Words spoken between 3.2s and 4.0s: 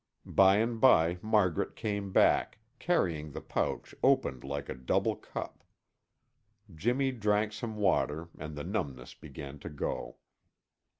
the pouch